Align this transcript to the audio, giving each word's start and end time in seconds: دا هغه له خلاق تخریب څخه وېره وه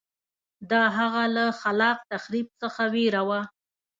دا 0.71 0.83
هغه 0.97 1.23
له 1.35 1.45
خلاق 1.61 1.97
تخریب 2.11 2.47
څخه 2.61 2.83
وېره 2.93 3.21
وه 3.29 3.41